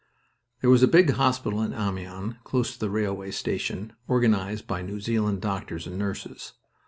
[0.55, 4.81] XV There was a big hospital in Amiens, close to the railway station, organized by
[4.81, 6.53] New Zealand doctors and nurses.